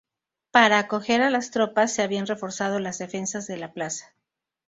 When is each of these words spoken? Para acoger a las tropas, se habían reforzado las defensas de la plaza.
Para 0.49 0.79
acoger 0.79 1.21
a 1.21 1.29
las 1.29 1.51
tropas, 1.51 1.93
se 1.93 2.01
habían 2.01 2.25
reforzado 2.25 2.79
las 2.79 2.97
defensas 2.97 3.45
de 3.45 3.57
la 3.57 3.71
plaza. 3.71 4.15